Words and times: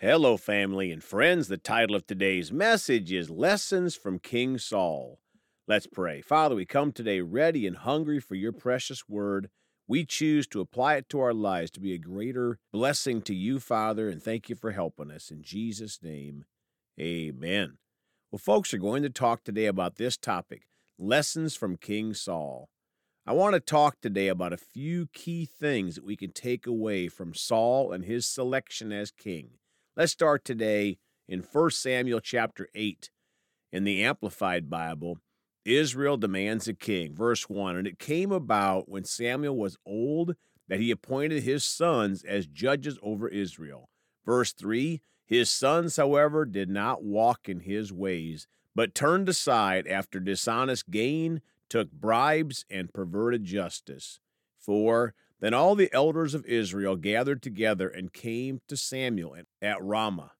Hello, 0.00 0.36
family 0.36 0.92
and 0.92 1.02
friends. 1.02 1.48
The 1.48 1.56
title 1.56 1.96
of 1.96 2.06
today's 2.06 2.52
message 2.52 3.12
is 3.12 3.30
Lessons 3.30 3.96
from 3.96 4.20
King 4.20 4.56
Saul. 4.56 5.18
Let's 5.66 5.88
pray. 5.88 6.20
Father, 6.20 6.54
we 6.54 6.66
come 6.66 6.92
today 6.92 7.20
ready 7.20 7.66
and 7.66 7.78
hungry 7.78 8.20
for 8.20 8.36
your 8.36 8.52
precious 8.52 9.08
word. 9.08 9.50
We 9.88 10.04
choose 10.04 10.46
to 10.48 10.60
apply 10.60 10.98
it 10.98 11.08
to 11.08 11.18
our 11.18 11.34
lives 11.34 11.72
to 11.72 11.80
be 11.80 11.94
a 11.94 11.98
greater 11.98 12.60
blessing 12.72 13.22
to 13.22 13.34
you, 13.34 13.58
Father, 13.58 14.08
and 14.08 14.22
thank 14.22 14.48
you 14.48 14.54
for 14.54 14.70
helping 14.70 15.10
us. 15.10 15.32
In 15.32 15.42
Jesus' 15.42 15.98
name, 16.00 16.44
amen. 17.00 17.78
Well, 18.30 18.38
folks 18.38 18.72
are 18.72 18.78
going 18.78 19.02
to 19.02 19.10
talk 19.10 19.42
today 19.42 19.66
about 19.66 19.96
this 19.96 20.16
topic 20.16 20.68
lessons 20.96 21.56
from 21.56 21.76
King 21.76 22.14
Saul. 22.14 22.68
I 23.26 23.32
want 23.32 23.54
to 23.54 23.60
talk 23.60 24.00
today 24.00 24.28
about 24.28 24.52
a 24.52 24.58
few 24.58 25.08
key 25.12 25.44
things 25.44 25.96
that 25.96 26.04
we 26.04 26.14
can 26.14 26.30
take 26.30 26.68
away 26.68 27.08
from 27.08 27.34
Saul 27.34 27.90
and 27.90 28.04
his 28.04 28.26
selection 28.26 28.92
as 28.92 29.10
king. 29.10 29.57
Let's 29.98 30.12
start 30.12 30.44
today 30.44 30.98
in 31.26 31.40
1 31.40 31.70
Samuel 31.72 32.20
chapter 32.20 32.68
8 32.72 33.10
in 33.72 33.82
the 33.82 34.04
Amplified 34.04 34.70
Bible. 34.70 35.18
Israel 35.64 36.16
demands 36.16 36.68
a 36.68 36.74
king. 36.74 37.16
Verse 37.16 37.48
1 37.48 37.76
And 37.76 37.84
it 37.84 37.98
came 37.98 38.30
about 38.30 38.88
when 38.88 39.02
Samuel 39.02 39.56
was 39.56 39.76
old 39.84 40.36
that 40.68 40.78
he 40.78 40.92
appointed 40.92 41.42
his 41.42 41.64
sons 41.64 42.22
as 42.22 42.46
judges 42.46 42.96
over 43.02 43.26
Israel. 43.26 43.90
Verse 44.24 44.52
3 44.52 45.00
His 45.26 45.50
sons, 45.50 45.96
however, 45.96 46.44
did 46.44 46.70
not 46.70 47.02
walk 47.02 47.48
in 47.48 47.58
his 47.58 47.92
ways, 47.92 48.46
but 48.76 48.94
turned 48.94 49.28
aside 49.28 49.88
after 49.88 50.20
dishonest 50.20 50.92
gain, 50.92 51.42
took 51.68 51.90
bribes, 51.90 52.64
and 52.70 52.94
perverted 52.94 53.42
justice. 53.42 54.20
4 54.60 55.12
then 55.40 55.54
all 55.54 55.74
the 55.74 55.92
elders 55.92 56.34
of 56.34 56.44
Israel 56.46 56.96
gathered 56.96 57.42
together 57.42 57.88
and 57.88 58.12
came 58.12 58.60
to 58.68 58.76
Samuel 58.76 59.36
at 59.62 59.82
Ramah. 59.82 60.32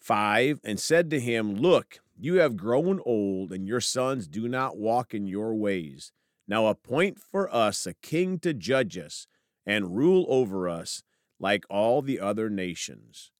5 0.00 0.60
And 0.64 0.80
said 0.80 1.10
to 1.10 1.20
him, 1.20 1.54
Look, 1.54 2.00
you 2.18 2.36
have 2.36 2.56
grown 2.56 3.00
old, 3.04 3.52
and 3.52 3.66
your 3.66 3.80
sons 3.80 4.26
do 4.26 4.48
not 4.48 4.76
walk 4.76 5.14
in 5.14 5.26
your 5.26 5.54
ways. 5.54 6.12
Now 6.48 6.66
appoint 6.66 7.18
for 7.18 7.52
us 7.54 7.86
a 7.86 7.94
king 7.94 8.38
to 8.40 8.52
judge 8.52 8.98
us 8.98 9.26
and 9.64 9.96
rule 9.96 10.26
over 10.28 10.68
us 10.68 11.02
like 11.38 11.64
all 11.70 12.02
the 12.02 12.20
other 12.20 12.48
nations. 12.50 13.30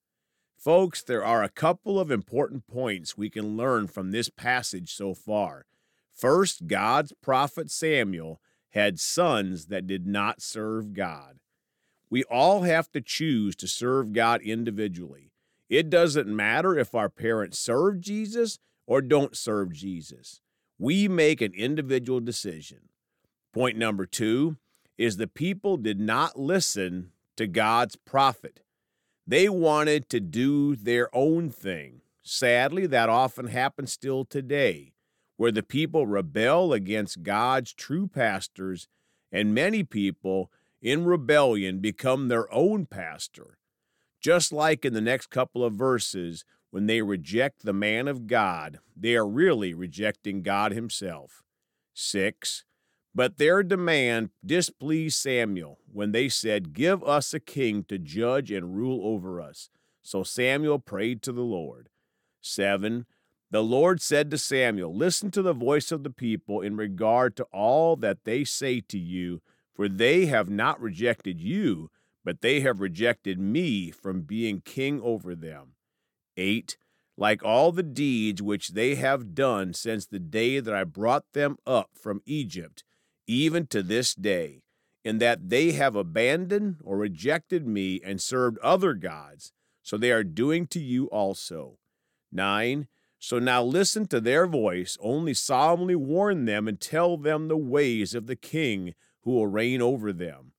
Folks, 0.56 1.02
there 1.02 1.24
are 1.24 1.42
a 1.42 1.48
couple 1.48 1.98
of 1.98 2.10
important 2.10 2.66
points 2.68 3.16
we 3.16 3.28
can 3.28 3.56
learn 3.56 3.88
from 3.88 4.10
this 4.10 4.28
passage 4.28 4.92
so 4.92 5.14
far. 5.14 5.66
First, 6.14 6.66
God's 6.68 7.12
prophet 7.20 7.70
Samuel 7.70 8.40
had 8.72 8.98
sons 8.98 9.66
that 9.66 9.86
did 9.86 10.06
not 10.06 10.42
serve 10.42 10.92
God. 10.92 11.38
We 12.10 12.24
all 12.24 12.62
have 12.62 12.90
to 12.92 13.00
choose 13.00 13.56
to 13.56 13.68
serve 13.68 14.12
God 14.12 14.42
individually. 14.42 15.32
It 15.68 15.88
doesn't 15.88 16.28
matter 16.28 16.78
if 16.78 16.94
our 16.94 17.08
parents 17.08 17.58
serve 17.58 18.00
Jesus 18.00 18.58
or 18.86 19.00
don't 19.00 19.36
serve 19.36 19.72
Jesus. 19.72 20.40
We 20.78 21.08
make 21.08 21.40
an 21.40 21.52
individual 21.54 22.20
decision. 22.20 22.88
Point 23.54 23.78
number 23.78 24.04
two 24.04 24.56
is 24.98 25.16
the 25.16 25.26
people 25.26 25.76
did 25.76 26.00
not 26.00 26.38
listen 26.38 27.12
to 27.36 27.46
God's 27.46 27.96
prophet. 27.96 28.60
They 29.26 29.48
wanted 29.48 30.08
to 30.10 30.20
do 30.20 30.76
their 30.76 31.08
own 31.14 31.50
thing. 31.50 32.02
Sadly, 32.22 32.86
that 32.86 33.08
often 33.08 33.46
happens 33.46 33.92
still 33.92 34.24
today 34.24 34.91
where 35.42 35.50
the 35.50 35.60
people 35.60 36.06
rebel 36.06 36.72
against 36.72 37.24
God's 37.24 37.72
true 37.72 38.06
pastors, 38.06 38.86
and 39.32 39.52
many 39.52 39.82
people 39.82 40.52
in 40.80 41.04
rebellion 41.04 41.80
become 41.80 42.28
their 42.28 42.46
own 42.54 42.86
pastor. 42.86 43.58
Just 44.20 44.52
like 44.52 44.84
in 44.84 44.94
the 44.94 45.00
next 45.00 45.30
couple 45.30 45.64
of 45.64 45.74
verses, 45.74 46.44
when 46.70 46.86
they 46.86 47.02
reject 47.02 47.64
the 47.64 47.72
man 47.72 48.06
of 48.06 48.28
God, 48.28 48.78
they 48.96 49.16
are 49.16 49.26
really 49.26 49.74
rejecting 49.74 50.42
God 50.42 50.70
Himself. 50.70 51.42
6. 51.92 52.64
But 53.12 53.38
their 53.38 53.64
demand 53.64 54.30
displeased 54.46 55.18
Samuel 55.18 55.80
when 55.92 56.12
they 56.12 56.28
said, 56.28 56.72
Give 56.72 57.02
us 57.02 57.34
a 57.34 57.40
king 57.40 57.82
to 57.88 57.98
judge 57.98 58.52
and 58.52 58.76
rule 58.76 59.04
over 59.04 59.40
us. 59.40 59.70
So 60.02 60.22
Samuel 60.22 60.78
prayed 60.78 61.20
to 61.22 61.32
the 61.32 61.42
Lord. 61.42 61.88
7. 62.42 63.06
The 63.52 63.62
Lord 63.62 64.00
said 64.00 64.30
to 64.30 64.38
Samuel, 64.38 64.96
Listen 64.96 65.30
to 65.32 65.42
the 65.42 65.52
voice 65.52 65.92
of 65.92 66.04
the 66.04 66.10
people 66.10 66.62
in 66.62 66.74
regard 66.74 67.36
to 67.36 67.44
all 67.52 67.96
that 67.96 68.24
they 68.24 68.44
say 68.44 68.80
to 68.80 68.98
you, 68.98 69.42
for 69.74 69.90
they 69.90 70.24
have 70.24 70.48
not 70.48 70.80
rejected 70.80 71.38
you, 71.38 71.90
but 72.24 72.40
they 72.40 72.60
have 72.60 72.80
rejected 72.80 73.38
me 73.38 73.90
from 73.90 74.22
being 74.22 74.62
king 74.62 75.02
over 75.02 75.34
them. 75.34 75.74
8. 76.38 76.78
Like 77.18 77.44
all 77.44 77.72
the 77.72 77.82
deeds 77.82 78.40
which 78.40 78.68
they 78.68 78.94
have 78.94 79.34
done 79.34 79.74
since 79.74 80.06
the 80.06 80.18
day 80.18 80.58
that 80.58 80.72
I 80.72 80.84
brought 80.84 81.30
them 81.34 81.58
up 81.66 81.90
from 81.92 82.22
Egypt, 82.24 82.84
even 83.26 83.66
to 83.66 83.82
this 83.82 84.14
day, 84.14 84.62
in 85.04 85.18
that 85.18 85.50
they 85.50 85.72
have 85.72 85.94
abandoned 85.94 86.76
or 86.82 86.96
rejected 86.96 87.66
me 87.66 88.00
and 88.02 88.18
served 88.18 88.56
other 88.60 88.94
gods, 88.94 89.52
so 89.82 89.98
they 89.98 90.10
are 90.10 90.24
doing 90.24 90.66
to 90.68 90.80
you 90.80 91.04
also. 91.08 91.76
9 92.32 92.88
so 93.22 93.38
now 93.38 93.62
listen 93.62 94.06
to 94.06 94.20
their 94.20 94.48
voice, 94.48 94.98
only 95.00 95.32
solemnly 95.32 95.94
warn 95.94 96.44
them 96.44 96.66
and 96.66 96.80
tell 96.80 97.16
them 97.16 97.46
the 97.46 97.56
ways 97.56 98.16
of 98.16 98.26
the 98.26 98.34
king 98.34 98.94
who 99.20 99.30
will 99.30 99.46
reign 99.46 99.80
over 99.80 100.12
them. 100.12 100.54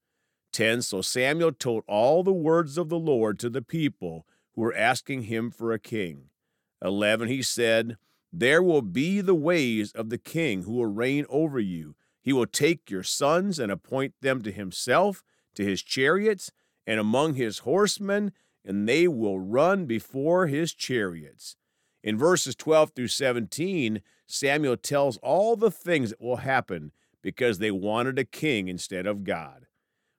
10. 0.54 0.82
So 0.82 1.02
Samuel 1.02 1.52
told 1.52 1.84
all 1.88 2.24
the 2.24 2.32
words 2.32 2.78
of 2.78 2.88
the 2.88 2.98
Lord 2.98 3.38
to 3.40 3.50
the 3.50 3.62
people 3.62 4.26
who 4.56 4.62
were 4.62 4.74
asking 4.74 5.24
him 5.24 5.52
for 5.52 5.74
a 5.74 5.78
king. 5.78 6.30
11. 6.82 7.28
He 7.28 7.42
said, 7.42 7.98
There 8.32 8.64
will 8.64 8.82
be 8.82 9.20
the 9.20 9.36
ways 9.36 9.92
of 9.92 10.10
the 10.10 10.18
king 10.18 10.64
who 10.64 10.72
will 10.72 10.86
reign 10.86 11.26
over 11.28 11.60
you. 11.60 11.98
He 12.22 12.32
will 12.32 12.48
take 12.48 12.90
your 12.90 13.04
sons 13.04 13.60
and 13.60 13.74
appoint 13.74 14.14
them 14.22 14.42
to 14.42 14.54
himself, 14.54 15.22
to 15.56 15.66
his 15.66 15.84
chariots, 15.84 16.50
and 16.88 16.98
among 16.98 17.34
his 17.34 17.60
horsemen, 17.60 18.32
and 18.64 18.88
they 18.88 19.06
will 19.10 19.42
run 19.42 19.86
before 19.86 20.48
his 20.48 20.74
chariots. 20.74 21.58
In 22.04 22.18
verses 22.18 22.56
12 22.56 22.92
through 22.92 23.08
17, 23.08 24.02
Samuel 24.28 24.78
tells 24.78 25.18
all 25.18 25.56
the 25.56 25.72
things 25.72 26.10
that 26.10 26.22
will 26.22 26.38
happen 26.38 26.92
because 27.22 27.60
they 27.60 27.72
wanted 27.72 28.20
a 28.20 28.26
king 28.26 28.68
instead 28.68 29.08
of 29.08 29.24
God. 29.24 29.68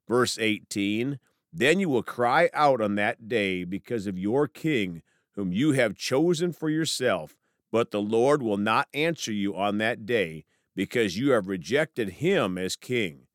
Verse 0.09 0.39
18 0.39 1.19
Then 1.53 1.78
you 1.78 1.89
will 1.89 2.03
cry 2.03 2.49
out 2.55 2.81
on 2.81 2.95
that 2.95 3.28
day 3.28 3.65
because 3.65 4.06
of 4.06 4.19
your 4.19 4.49
king, 4.49 5.03
whom 5.33 5.53
you 5.53 5.72
have 5.72 5.95
chosen 5.95 6.53
for 6.53 6.71
yourself, 6.71 7.37
but 7.71 7.91
the 7.91 8.01
Lord 8.01 8.43
will 8.43 8.56
not 8.56 8.89
answer 8.95 9.33
you 9.33 9.55
on 9.55 9.78
that 9.78 10.06
day 10.06 10.45
because 10.75 11.19
you 11.19 11.33
have 11.33 11.49
rejected 11.49 12.09
him 12.11 12.56
as 12.56 12.77
king. 12.77 13.27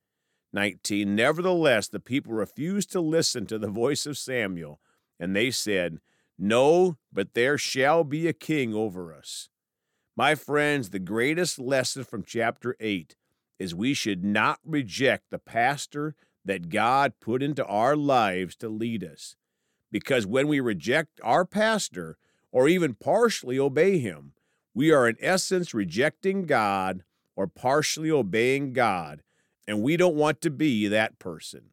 19 0.53 1.15
Nevertheless, 1.15 1.87
the 1.87 1.99
people 1.99 2.33
refused 2.33 2.91
to 2.91 2.99
listen 2.99 3.45
to 3.45 3.59
the 3.59 3.67
voice 3.67 4.05
of 4.05 4.17
Samuel, 4.17 4.79
and 5.19 5.35
they 5.35 5.51
said, 5.51 5.99
no, 6.39 6.97
but 7.11 7.33
there 7.33 7.57
shall 7.57 8.03
be 8.03 8.27
a 8.27 8.33
king 8.33 8.73
over 8.73 9.13
us. 9.13 9.49
My 10.15 10.35
friends, 10.35 10.89
the 10.89 10.99
greatest 10.99 11.59
lesson 11.59 12.03
from 12.03 12.23
chapter 12.23 12.75
8 12.79 13.15
is 13.57 13.75
we 13.75 13.93
should 13.93 14.23
not 14.23 14.59
reject 14.65 15.25
the 15.29 15.39
pastor 15.39 16.15
that 16.45 16.69
God 16.69 17.13
put 17.19 17.43
into 17.43 17.65
our 17.65 17.95
lives 17.95 18.55
to 18.57 18.69
lead 18.69 19.03
us. 19.03 19.35
Because 19.91 20.25
when 20.25 20.47
we 20.47 20.59
reject 20.59 21.19
our 21.23 21.45
pastor, 21.45 22.17
or 22.51 22.67
even 22.67 22.95
partially 22.95 23.59
obey 23.59 23.99
him, 23.99 24.33
we 24.73 24.91
are 24.91 25.07
in 25.07 25.17
essence 25.19 25.73
rejecting 25.73 26.45
God 26.45 27.03
or 27.35 27.47
partially 27.47 28.11
obeying 28.11 28.73
God, 28.73 29.23
and 29.67 29.81
we 29.81 29.97
don't 29.97 30.15
want 30.15 30.41
to 30.41 30.49
be 30.49 30.87
that 30.87 31.19
person. 31.19 31.71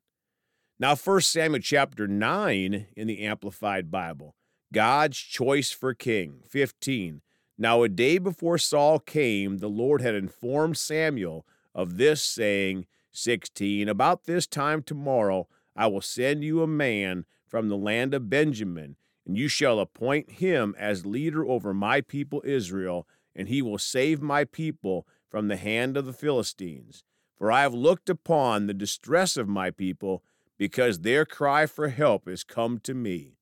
Now, 0.78 0.94
1 0.94 1.20
Samuel 1.22 1.62
chapter 1.62 2.06
9 2.06 2.86
in 2.96 3.06
the 3.06 3.22
Amplified 3.22 3.90
Bible 3.90 4.34
God's 4.72 5.18
choice 5.18 5.70
for 5.70 5.94
king. 5.94 6.40
15. 6.48 7.22
Now, 7.58 7.82
a 7.82 7.88
day 7.88 8.18
before 8.18 8.58
Saul 8.58 8.98
came, 8.98 9.58
the 9.58 9.68
Lord 9.68 10.02
had 10.02 10.14
informed 10.14 10.76
Samuel 10.76 11.46
of 11.74 11.96
this, 11.96 12.22
saying, 12.22 12.86
16. 13.12 13.88
About 13.88 14.24
this 14.24 14.46
time 14.46 14.82
tomorrow, 14.82 15.48
I 15.74 15.86
will 15.86 16.02
send 16.02 16.44
you 16.44 16.62
a 16.62 16.66
man 16.66 17.24
from 17.46 17.68
the 17.68 17.76
land 17.76 18.12
of 18.12 18.28
Benjamin, 18.28 18.96
and 19.26 19.38
you 19.38 19.48
shall 19.48 19.78
appoint 19.78 20.32
him 20.32 20.74
as 20.78 21.06
leader 21.06 21.46
over 21.46 21.72
my 21.72 22.00
people 22.00 22.42
Israel, 22.44 23.06
and 23.34 23.48
he 23.48 23.62
will 23.62 23.78
save 23.78 24.20
my 24.20 24.44
people 24.44 25.06
from 25.30 25.48
the 25.48 25.56
hand 25.56 25.96
of 25.96 26.04
the 26.04 26.12
Philistines. 26.12 27.04
For 27.38 27.50
I 27.50 27.62
have 27.62 27.74
looked 27.74 28.10
upon 28.10 28.66
the 28.66 28.74
distress 28.74 29.36
of 29.36 29.48
my 29.48 29.70
people, 29.70 30.22
because 30.58 31.00
their 31.00 31.24
cry 31.24 31.66
for 31.66 31.88
help 31.88 32.28
is 32.28 32.44
come 32.44 32.78
to 32.80 32.94
me. 32.94 33.35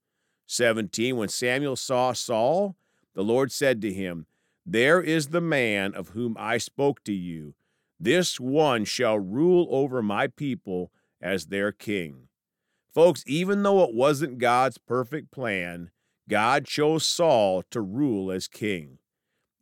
17 0.46 1.16
When 1.16 1.28
Samuel 1.28 1.76
saw 1.76 2.12
Saul, 2.12 2.76
the 3.14 3.22
Lord 3.22 3.52
said 3.52 3.80
to 3.82 3.92
him, 3.92 4.26
There 4.66 5.00
is 5.00 5.28
the 5.28 5.40
man 5.40 5.94
of 5.94 6.10
whom 6.10 6.36
I 6.38 6.58
spoke 6.58 7.02
to 7.04 7.12
you. 7.12 7.54
This 7.98 8.38
one 8.38 8.84
shall 8.84 9.18
rule 9.18 9.66
over 9.70 10.02
my 10.02 10.26
people 10.26 10.90
as 11.20 11.46
their 11.46 11.72
king. 11.72 12.28
Folks, 12.92 13.24
even 13.26 13.62
though 13.62 13.82
it 13.82 13.94
wasn't 13.94 14.38
God's 14.38 14.78
perfect 14.78 15.30
plan, 15.30 15.90
God 16.28 16.64
chose 16.64 17.06
Saul 17.06 17.62
to 17.70 17.80
rule 17.80 18.30
as 18.30 18.46
king. 18.46 18.98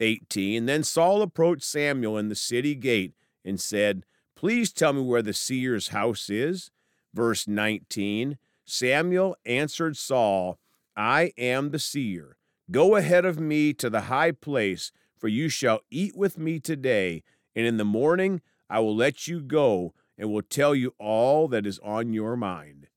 18. 0.00 0.66
Then 0.66 0.82
Saul 0.82 1.22
approached 1.22 1.62
Samuel 1.62 2.18
in 2.18 2.28
the 2.28 2.34
city 2.34 2.74
gate 2.74 3.14
and 3.44 3.60
said, 3.60 4.04
Please 4.34 4.72
tell 4.72 4.92
me 4.92 5.02
where 5.02 5.22
the 5.22 5.32
seer's 5.32 5.88
house 5.88 6.28
is. 6.28 6.70
Verse 7.14 7.46
19 7.46 8.38
Samuel 8.64 9.36
answered 9.44 9.96
Saul, 9.96 10.58
I 10.96 11.32
am 11.38 11.70
the 11.70 11.78
seer. 11.78 12.36
Go 12.70 12.96
ahead 12.96 13.24
of 13.24 13.40
me 13.40 13.72
to 13.74 13.90
the 13.90 14.02
high 14.02 14.32
place, 14.32 14.92
for 15.18 15.28
you 15.28 15.48
shall 15.48 15.80
eat 15.90 16.16
with 16.16 16.38
me 16.38 16.58
today, 16.60 17.22
and 17.54 17.66
in 17.66 17.76
the 17.76 17.84
morning 17.84 18.40
I 18.68 18.80
will 18.80 18.96
let 18.96 19.26
you 19.26 19.40
go 19.40 19.94
and 20.18 20.30
will 20.30 20.42
tell 20.42 20.74
you 20.74 20.94
all 20.98 21.48
that 21.48 21.66
is 21.66 21.78
on 21.80 22.12
your 22.12 22.36
mind. 22.36 22.88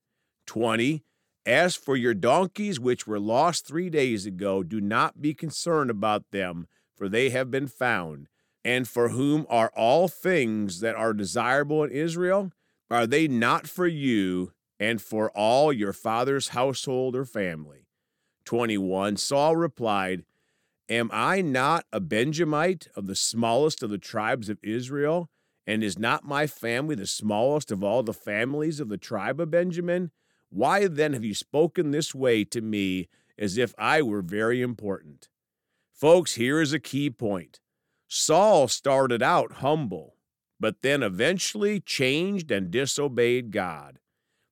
20. 0.47 1.03
As 1.45 1.75
for 1.75 1.95
your 1.95 2.13
donkeys, 2.13 2.79
which 2.79 3.05
were 3.05 3.19
lost 3.19 3.67
three 3.67 3.89
days 3.89 4.25
ago, 4.25 4.63
do 4.63 4.81
not 4.81 5.21
be 5.21 5.33
concerned 5.33 5.91
about 5.91 6.31
them, 6.31 6.67
for 6.95 7.07
they 7.07 7.29
have 7.29 7.51
been 7.51 7.67
found. 7.67 8.27
And 8.63 8.87
for 8.87 9.09
whom 9.09 9.45
are 9.47 9.71
all 9.75 10.07
things 10.07 10.79
that 10.79 10.95
are 10.95 11.13
desirable 11.13 11.83
in 11.83 11.91
Israel? 11.91 12.51
Are 12.89 13.05
they 13.05 13.27
not 13.27 13.67
for 13.67 13.85
you 13.85 14.53
and 14.79 15.01
for 15.01 15.29
all 15.31 15.71
your 15.71 15.93
father's 15.93 16.49
household 16.49 17.15
or 17.15 17.25
family? 17.25 17.84
21. 18.45 19.17
Saul 19.17 19.55
replied, 19.55 20.23
Am 20.87 21.09
I 21.11 21.41
not 21.41 21.85
a 21.91 21.99
Benjamite 21.99 22.87
of 22.95 23.07
the 23.07 23.15
smallest 23.15 23.81
of 23.83 23.89
the 23.89 23.97
tribes 23.97 24.49
of 24.49 24.59
Israel? 24.63 25.29
And 25.67 25.83
is 25.83 25.97
not 25.97 26.23
my 26.23 26.45
family 26.45 26.95
the 26.95 27.07
smallest 27.07 27.71
of 27.71 27.83
all 27.83 28.03
the 28.03 28.13
families 28.13 28.79
of 28.79 28.87
the 28.87 28.97
tribe 28.97 29.39
of 29.39 29.49
Benjamin? 29.49 30.11
Why 30.49 30.87
then 30.87 31.13
have 31.13 31.25
you 31.25 31.33
spoken 31.33 31.91
this 31.91 32.13
way 32.13 32.43
to 32.45 32.61
me 32.61 33.09
as 33.37 33.57
if 33.57 33.73
I 33.77 34.01
were 34.01 34.21
very 34.21 34.61
important? 34.61 35.27
Folks, 35.91 36.35
here 36.35 36.61
is 36.61 36.71
a 36.71 36.79
key 36.79 37.09
point. 37.09 37.59
Saul 38.07 38.67
started 38.67 39.23
out 39.23 39.53
humble, 39.53 40.15
but 40.59 40.81
then 40.81 41.01
eventually 41.01 41.79
changed 41.79 42.51
and 42.51 42.69
disobeyed 42.69 43.51
God. 43.51 43.99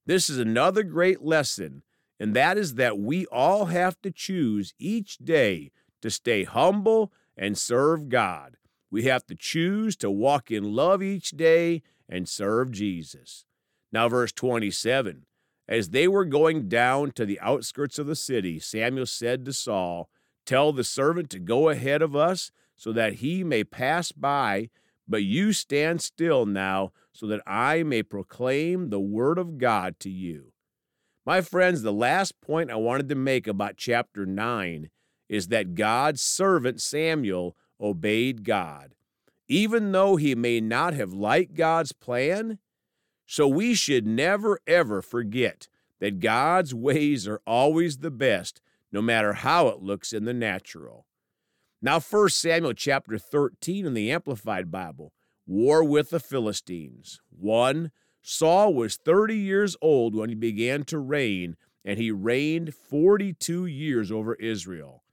This 0.05 0.29
is 0.29 0.39
another 0.39 0.83
great 0.83 1.21
lesson, 1.21 1.83
and 2.23 2.33
that 2.37 2.57
is 2.57 2.75
that 2.75 2.97
we 2.97 3.25
all 3.25 3.65
have 3.65 4.01
to 4.01 4.09
choose 4.09 4.73
each 4.79 5.17
day 5.17 5.71
to 6.01 6.09
stay 6.09 6.45
humble 6.45 7.11
and 7.35 7.57
serve 7.57 8.07
God. 8.07 8.55
We 8.89 9.03
have 9.03 9.25
to 9.25 9.35
choose 9.35 9.97
to 9.97 10.09
walk 10.09 10.49
in 10.49 10.73
love 10.73 11.03
each 11.03 11.31
day 11.31 11.81
and 12.07 12.29
serve 12.29 12.71
Jesus. 12.71 13.43
Now, 13.91 14.07
verse 14.07 14.31
27 14.31 15.25
As 15.67 15.89
they 15.89 16.07
were 16.07 16.23
going 16.23 16.69
down 16.69 17.11
to 17.11 17.25
the 17.25 17.41
outskirts 17.41 17.99
of 17.99 18.07
the 18.07 18.15
city, 18.15 18.57
Samuel 18.57 19.05
said 19.05 19.43
to 19.43 19.51
Saul, 19.51 20.09
Tell 20.45 20.71
the 20.71 20.85
servant 20.85 21.29
to 21.31 21.39
go 21.39 21.67
ahead 21.67 22.01
of 22.01 22.15
us 22.15 22.51
so 22.77 22.93
that 22.93 23.15
he 23.15 23.43
may 23.43 23.65
pass 23.65 24.13
by, 24.13 24.69
but 25.05 25.23
you 25.23 25.51
stand 25.51 26.01
still 26.01 26.45
now 26.45 26.93
so 27.11 27.27
that 27.27 27.41
I 27.45 27.83
may 27.83 28.01
proclaim 28.01 28.91
the 28.91 29.01
word 29.01 29.37
of 29.37 29.57
God 29.57 29.99
to 29.99 30.09
you. 30.09 30.52
My 31.25 31.39
friends, 31.39 31.81
the 31.81 31.93
last 31.93 32.41
point 32.41 32.69
I 32.69 32.75
wanted 32.75 33.07
to 33.09 33.15
make 33.15 33.47
about 33.47 33.77
chapter 33.77 34.25
9 34.25 34.89
is 35.29 35.47
that 35.47 35.73
God's 35.73 36.21
servant 36.21 36.81
Samuel 36.81 37.55
obeyed 37.79 38.43
God, 38.43 38.93
even 39.47 39.93
though 39.93 40.17
he 40.17 40.35
may 40.35 40.59
not 40.59 40.93
have 40.93 41.13
liked 41.13 41.53
God's 41.53 41.93
plan. 41.93 42.59
So 43.25 43.47
we 43.47 43.73
should 43.73 44.05
never 44.05 44.59
ever 44.67 45.01
forget 45.01 45.69
that 45.99 46.19
God's 46.19 46.73
ways 46.73 47.25
are 47.25 47.41
always 47.47 47.99
the 47.99 48.11
best, 48.11 48.59
no 48.91 49.01
matter 49.01 49.33
how 49.33 49.69
it 49.69 49.81
looks 49.81 50.11
in 50.11 50.25
the 50.25 50.33
natural. 50.33 51.05
Now, 51.81 52.01
1 52.01 52.29
Samuel 52.29 52.73
chapter 52.73 53.17
13 53.17 53.85
in 53.85 53.93
the 53.93 54.11
Amplified 54.11 54.69
Bible 54.69 55.13
war 55.45 55.83
with 55.83 56.09
the 56.09 56.19
Philistines. 56.19 57.21
1. 57.29 57.91
Saul 58.25 58.73
was 58.73 58.95
30 58.95 59.35
years 59.35 59.75
old 59.81 60.15
when 60.15 60.29
he 60.29 60.35
began 60.35 60.85
to 60.85 60.97
reign, 60.97 61.57
and 61.83 61.99
he 61.99 62.09
reigned 62.09 62.73
42 62.73 63.65
years 63.65 64.11
over 64.11 64.35
Israel. 64.35 65.03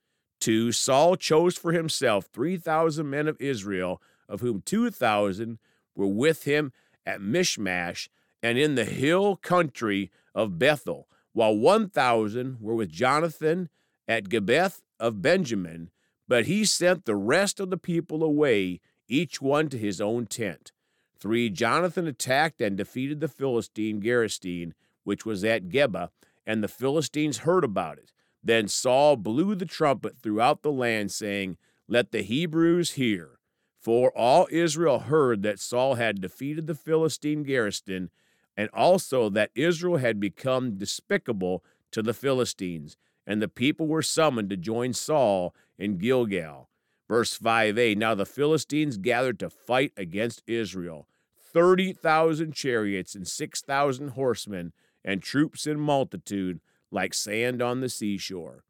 2. 0.40 0.70
Saul 0.70 1.16
chose 1.16 1.58
for 1.58 1.72
himself 1.72 2.26
3,000 2.32 3.10
men 3.10 3.26
of 3.26 3.36
Israel, 3.40 4.00
of 4.28 4.40
whom 4.40 4.62
2,000 4.62 5.58
were 5.96 6.06
with 6.06 6.44
him 6.44 6.72
at 7.04 7.20
Michmash 7.20 8.08
and 8.42 8.56
in 8.56 8.76
the 8.76 8.84
hill 8.84 9.34
country 9.36 10.12
of 10.32 10.58
Bethel, 10.58 11.08
while 11.32 11.56
1,000 11.56 12.58
were 12.60 12.76
with 12.76 12.90
Jonathan 12.90 13.68
at 14.06 14.28
Gibeah 14.28 14.72
of 15.00 15.20
Benjamin. 15.20 15.90
But 16.28 16.46
he 16.46 16.64
sent 16.64 17.04
the 17.04 17.16
rest 17.16 17.58
of 17.58 17.70
the 17.70 17.76
people 17.76 18.22
away, 18.22 18.80
each 19.08 19.42
one 19.42 19.68
to 19.70 19.76
his 19.76 20.00
own 20.00 20.26
tent. 20.26 20.70
3. 21.20 21.50
Jonathan 21.50 22.06
attacked 22.06 22.60
and 22.60 22.76
defeated 22.76 23.20
the 23.20 23.28
Philistine 23.28 24.00
garrison, 24.00 24.74
which 25.04 25.26
was 25.26 25.44
at 25.44 25.68
Geba, 25.68 26.08
and 26.46 26.62
the 26.62 26.68
Philistines 26.68 27.38
heard 27.38 27.64
about 27.64 27.98
it. 27.98 28.12
Then 28.42 28.68
Saul 28.68 29.16
blew 29.16 29.54
the 29.54 29.66
trumpet 29.66 30.16
throughout 30.18 30.62
the 30.62 30.72
land, 30.72 31.12
saying, 31.12 31.58
Let 31.86 32.10
the 32.10 32.22
Hebrews 32.22 32.92
hear. 32.92 33.38
For 33.78 34.10
all 34.16 34.48
Israel 34.50 35.00
heard 35.00 35.42
that 35.42 35.60
Saul 35.60 35.94
had 35.96 36.20
defeated 36.20 36.66
the 36.66 36.74
Philistine 36.74 37.42
garrison, 37.42 38.10
and 38.56 38.70
also 38.72 39.28
that 39.30 39.50
Israel 39.54 39.98
had 39.98 40.20
become 40.20 40.76
despicable 40.76 41.62
to 41.92 42.02
the 42.02 42.14
Philistines, 42.14 42.96
and 43.26 43.40
the 43.40 43.48
people 43.48 43.86
were 43.86 44.02
summoned 44.02 44.50
to 44.50 44.56
join 44.56 44.92
Saul 44.92 45.54
in 45.78 45.98
Gilgal. 45.98 46.69
Verse 47.10 47.36
5a 47.36 47.96
Now 47.96 48.14
the 48.14 48.24
Philistines 48.24 48.96
gathered 48.96 49.40
to 49.40 49.50
fight 49.50 49.92
against 49.96 50.44
Israel 50.46 51.08
30,000 51.52 52.54
chariots 52.54 53.16
and 53.16 53.26
6,000 53.26 54.10
horsemen, 54.10 54.72
and 55.04 55.20
troops 55.20 55.66
in 55.66 55.80
multitude 55.80 56.60
like 56.92 57.12
sand 57.12 57.60
on 57.60 57.80
the 57.80 57.88
seashore. 57.88 58.62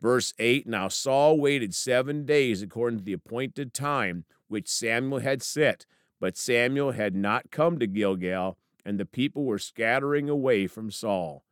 Verse 0.00 0.32
8 0.38 0.68
Now 0.68 0.86
Saul 0.86 1.40
waited 1.40 1.74
seven 1.74 2.24
days 2.24 2.62
according 2.62 3.00
to 3.00 3.04
the 3.04 3.12
appointed 3.12 3.74
time 3.74 4.24
which 4.46 4.68
Samuel 4.68 5.18
had 5.18 5.42
set, 5.42 5.84
but 6.20 6.36
Samuel 6.36 6.92
had 6.92 7.16
not 7.16 7.50
come 7.50 7.80
to 7.80 7.88
Gilgal, 7.88 8.56
and 8.84 9.00
the 9.00 9.04
people 9.04 9.44
were 9.44 9.58
scattering 9.58 10.28
away 10.28 10.68
from 10.68 10.92
Saul. 10.92 11.42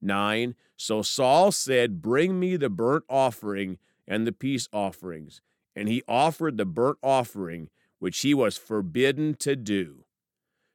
9 0.00 0.54
So 0.76 1.02
Saul 1.02 1.50
said, 1.50 2.00
Bring 2.00 2.38
me 2.38 2.56
the 2.56 2.70
burnt 2.70 3.02
offering 3.08 3.78
and 4.06 4.24
the 4.24 4.32
peace 4.32 4.68
offerings. 4.72 5.40
And 5.74 5.88
he 5.88 6.02
offered 6.08 6.56
the 6.56 6.64
burnt 6.64 6.98
offering, 7.02 7.68
which 7.98 8.20
he 8.20 8.34
was 8.34 8.58
forbidden 8.58 9.34
to 9.36 9.56
do. 9.56 10.04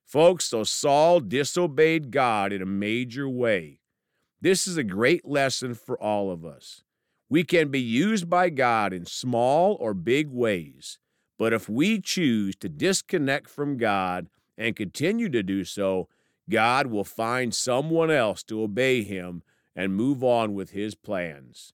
Folks, 0.05 0.45
so 0.45 0.63
Saul 0.63 1.19
disobeyed 1.19 2.11
God 2.11 2.53
in 2.53 2.61
a 2.61 2.67
major 2.67 3.27
way. 3.27 3.79
This 4.39 4.67
is 4.67 4.77
a 4.77 4.83
great 4.83 5.25
lesson 5.25 5.73
for 5.73 6.01
all 6.01 6.31
of 6.31 6.45
us. 6.45 6.83
We 7.27 7.43
can 7.43 7.69
be 7.69 7.81
used 7.81 8.29
by 8.29 8.51
God 8.51 8.93
in 8.93 9.07
small 9.07 9.75
or 9.79 9.95
big 9.95 10.29
ways, 10.29 10.99
but 11.39 11.53
if 11.53 11.67
we 11.67 11.99
choose 11.99 12.55
to 12.57 12.69
disconnect 12.69 13.49
from 13.49 13.77
God 13.77 14.27
and 14.57 14.75
continue 14.75 15.29
to 15.29 15.41
do 15.41 15.63
so, 15.63 16.07
God 16.49 16.87
will 16.87 17.03
find 17.03 17.53
someone 17.53 18.11
else 18.11 18.43
to 18.43 18.61
obey 18.61 19.01
him 19.01 19.41
and 19.75 19.95
move 19.95 20.23
on 20.23 20.53
with 20.53 20.69
his 20.69 20.93
plans. 20.93 21.73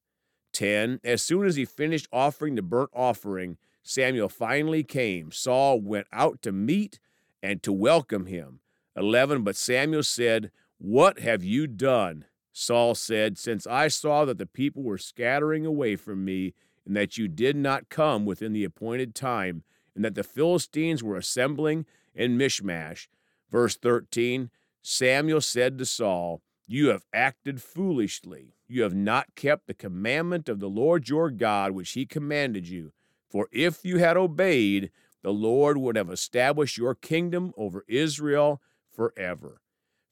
10. 0.52 1.00
As 1.04 1.22
soon 1.22 1.46
as 1.46 1.56
he 1.56 1.66
finished 1.66 2.08
offering 2.12 2.56
the 2.56 2.62
burnt 2.62 2.90
offering, 2.94 3.58
Samuel 3.84 4.30
finally 4.30 4.84
came. 4.84 5.32
Saul 5.32 5.82
went 5.82 6.08
out 6.12 6.42
to 6.44 6.52
meet 6.52 7.00
and 7.42 7.64
to 7.64 7.72
welcome 7.72 8.28
him. 8.28 8.60
11. 8.96 9.44
But 9.44 9.56
Samuel 9.56 10.04
said, 10.04 10.52
What 10.78 11.20
have 11.20 11.44
you 11.44 11.68
done? 11.68 12.26
Saul 12.54 12.96
said, 12.96 13.38
Since 13.38 13.66
I 13.66 13.88
saw 13.88 14.26
that 14.26 14.38
the 14.38 14.46
people 14.46 14.84
were 14.84 14.98
scattering 14.98 15.66
away 15.66 15.96
from 15.96 16.26
me, 16.26 16.54
and 16.86 16.96
that 16.96 17.18
you 17.18 17.28
did 17.28 17.56
not 17.56 17.90
come 17.90 18.26
within 18.26 18.54
the 18.54 18.64
appointed 18.64 19.16
time, 19.16 19.64
and 19.96 20.04
that 20.04 20.16
the 20.16 20.24
Philistines 20.24 21.04
were 21.04 21.18
assembling 21.18 21.86
in 22.14 22.38
Michmash. 22.38 23.10
Verse 23.50 23.76
13 23.76 24.50
Samuel 24.82 25.42
said 25.42 25.78
to 25.78 25.86
Saul, 25.86 26.42
You 26.72 26.88
have 26.88 27.04
acted 27.12 27.62
foolishly. 27.62 28.56
You 28.66 28.84
have 28.84 28.94
not 28.94 29.36
kept 29.36 29.68
the 29.68 29.74
commandment 29.74 30.48
of 30.48 30.62
the 30.62 30.70
Lord 30.70 31.10
your 31.10 31.30
God, 31.30 31.74
which 31.74 31.92
he 31.92 32.06
commanded 32.06 32.66
you. 32.66 32.94
For 33.30 33.50
if 33.52 33.84
you 33.84 33.98
had 33.98 34.16
obeyed, 34.16 34.90
the 35.22 35.34
Lord 35.34 35.76
would 35.76 35.98
have 35.98 36.10
established 36.10 36.78
your 36.78 36.96
kingdom 36.96 37.52
over 37.58 37.84
Israel 37.90 38.62
forever. 38.90 39.60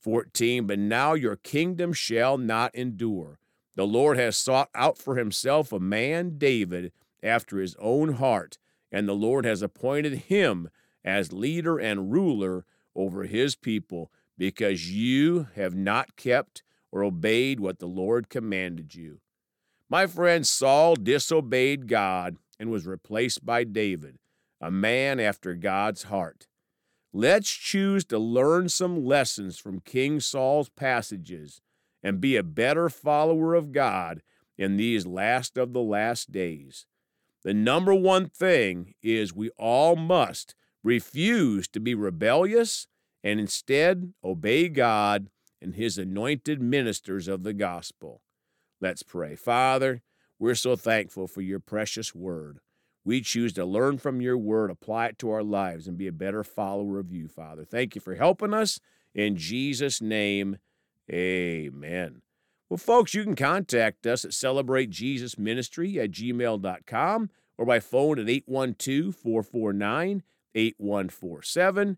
14 0.01 0.67
But 0.67 0.79
now 0.79 1.13
your 1.13 1.37
kingdom 1.37 1.93
shall 1.93 2.37
not 2.37 2.75
endure. 2.75 3.39
The 3.77 3.87
Lord 3.87 4.17
has 4.17 4.35
sought 4.35 4.69
out 4.75 4.97
for 4.97 5.15
himself 5.15 5.71
a 5.71 5.79
man, 5.79 6.37
David, 6.37 6.91
after 7.23 7.59
his 7.59 7.77
own 7.79 8.15
heart, 8.15 8.57
and 8.91 9.07
the 9.07 9.13
Lord 9.13 9.45
has 9.45 9.61
appointed 9.61 10.23
him 10.27 10.69
as 11.05 11.31
leader 11.31 11.79
and 11.79 12.11
ruler 12.11 12.65
over 12.97 13.23
his 13.23 13.55
people, 13.55 14.11
because 14.39 14.89
you 14.89 15.49
have 15.55 15.75
not 15.75 16.15
kept 16.15 16.63
or 16.93 17.03
obeyed 17.03 17.59
what 17.59 17.79
the 17.79 17.85
Lord 17.85 18.29
commanded 18.29 18.95
you. 18.95 19.19
My 19.89 20.07
friend 20.07 20.47
Saul 20.47 20.95
disobeyed 20.95 21.89
God 21.89 22.37
and 22.57 22.71
was 22.71 22.87
replaced 22.87 23.45
by 23.45 23.65
David, 23.65 24.17
a 24.61 24.71
man 24.71 25.19
after 25.19 25.55
God's 25.55 26.03
heart. 26.03 26.47
Let's 27.11 27.49
choose 27.49 28.05
to 28.05 28.17
learn 28.17 28.69
some 28.69 29.03
lessons 29.03 29.59
from 29.59 29.81
King 29.81 30.21
Saul's 30.21 30.69
passages 30.69 31.61
and 32.01 32.21
be 32.21 32.37
a 32.37 32.43
better 32.43 32.87
follower 32.87 33.55
of 33.55 33.73
God 33.73 34.21
in 34.57 34.77
these 34.77 35.05
last 35.05 35.57
of 35.57 35.73
the 35.73 35.81
last 35.81 36.31
days. 36.31 36.85
The 37.43 37.53
number 37.53 37.93
one 37.93 38.29
thing 38.29 38.93
is 39.01 39.33
we 39.33 39.49
all 39.57 39.97
must 39.97 40.55
refuse 40.81 41.67
to 41.69 41.81
be 41.81 41.93
rebellious 41.93 42.87
and 43.23 43.39
instead 43.39 44.13
obey 44.23 44.69
God 44.69 45.29
and 45.61 45.75
his 45.75 45.97
anointed 45.97 46.61
ministers 46.61 47.27
of 47.27 47.43
the 47.43 47.53
gospel. 47.53 48.21
Let's 48.81 49.03
pray. 49.03 49.35
Father, 49.35 50.01
we're 50.37 50.55
so 50.55 50.75
thankful 50.75 51.27
for 51.27 51.41
your 51.41 51.59
precious 51.59 52.15
word. 52.15 52.59
We 53.03 53.21
choose 53.21 53.53
to 53.53 53.65
learn 53.65 53.97
from 53.97 54.21
your 54.21 54.37
word, 54.37 54.71
apply 54.71 55.07
it 55.07 55.19
to 55.19 55.31
our 55.31 55.43
lives, 55.43 55.87
and 55.87 55.97
be 55.97 56.07
a 56.07 56.13
better 56.13 56.43
follower 56.43 56.99
of 56.99 57.11
you, 57.11 57.27
Father. 57.27 57.65
Thank 57.65 57.95
you 57.95 58.01
for 58.01 58.15
helping 58.15 58.53
us. 58.53 58.79
In 59.13 59.35
Jesus' 59.35 60.01
name, 60.01 60.57
amen. 61.11 62.21
Well, 62.69 62.77
folks, 62.77 63.13
you 63.13 63.23
can 63.23 63.35
contact 63.35 64.05
us 64.05 64.23
at 64.23 64.31
celebratejesusministry 64.31 65.97
at 65.97 66.11
gmail.com 66.11 67.29
or 67.57 67.65
by 67.65 67.79
phone 67.79 68.19
at 68.19 68.29
812 68.29 69.15
449 69.15 70.23
8147. 70.55 71.97